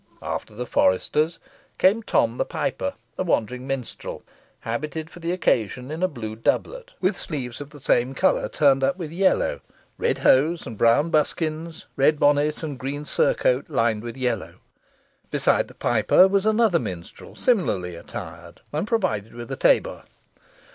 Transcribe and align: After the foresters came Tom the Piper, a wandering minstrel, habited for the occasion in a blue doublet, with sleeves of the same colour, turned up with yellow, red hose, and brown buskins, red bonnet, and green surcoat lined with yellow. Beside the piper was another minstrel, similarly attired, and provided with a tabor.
After 0.23 0.55
the 0.55 0.65
foresters 0.65 1.37
came 1.77 2.01
Tom 2.01 2.39
the 2.39 2.43
Piper, 2.43 2.95
a 3.19 3.23
wandering 3.23 3.67
minstrel, 3.67 4.23
habited 4.61 5.11
for 5.11 5.19
the 5.19 5.31
occasion 5.31 5.91
in 5.91 6.01
a 6.01 6.07
blue 6.07 6.35
doublet, 6.35 6.93
with 6.99 7.15
sleeves 7.15 7.61
of 7.61 7.69
the 7.69 7.79
same 7.79 8.15
colour, 8.15 8.49
turned 8.49 8.83
up 8.83 8.97
with 8.97 9.11
yellow, 9.11 9.61
red 9.99 10.17
hose, 10.17 10.65
and 10.65 10.75
brown 10.75 11.11
buskins, 11.11 11.85
red 11.95 12.19
bonnet, 12.19 12.63
and 12.63 12.79
green 12.79 13.05
surcoat 13.05 13.69
lined 13.69 14.01
with 14.01 14.17
yellow. 14.17 14.55
Beside 15.29 15.67
the 15.67 15.75
piper 15.75 16.27
was 16.27 16.47
another 16.47 16.79
minstrel, 16.79 17.35
similarly 17.35 17.95
attired, 17.95 18.59
and 18.73 18.87
provided 18.87 19.35
with 19.35 19.51
a 19.51 19.55
tabor. 19.55 20.03